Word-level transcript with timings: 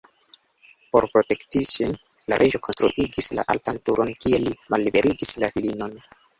Por 0.95 1.05
protekti 1.17 1.61
ŝin, 1.73 1.93
la 2.33 2.41
reĝo 2.43 2.63
konstruigis 2.69 3.31
la 3.37 3.47
altan 3.57 3.81
turon 3.91 4.17
kie 4.25 4.43
li 4.49 4.59
malliberigis 4.75 5.39
la 5.45 5.55
filinon. 5.57 5.99